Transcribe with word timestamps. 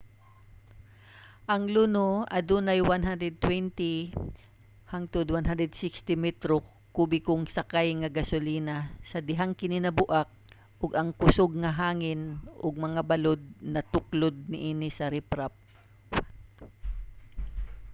ang 1.53 1.63
luno 1.75 2.07
adunay 2.37 2.79
120-160 4.89 6.25
metro 6.25 6.55
kubikong 6.95 7.43
sakay 7.55 7.87
nga 7.99 8.13
gasolina 8.17 8.75
sa 9.09 9.19
dihang 9.27 9.53
kini 9.59 9.77
nabuak 9.81 10.29
ug 10.83 10.91
ang 10.99 11.09
kusog 11.21 11.51
nga 11.61 11.71
hangin 11.81 12.21
ug 12.65 12.83
mga 12.85 13.01
balud 13.09 13.41
natuklod 13.73 14.35
niini 14.51 14.89
sa 14.97 15.05
riprap 15.15 15.53